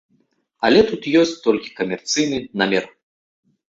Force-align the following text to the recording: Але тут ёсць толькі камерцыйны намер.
Але 0.69 0.79
тут 0.89 1.03
ёсць 1.21 1.35
толькі 1.47 1.75
камерцыйны 1.81 2.37
намер. 2.63 2.85